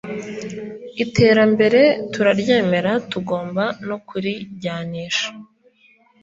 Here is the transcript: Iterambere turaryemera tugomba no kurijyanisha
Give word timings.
Iterambere 1.03 1.81
turaryemera 2.13 2.91
tugomba 3.11 3.63
no 3.87 3.97
kurijyanisha 4.07 5.27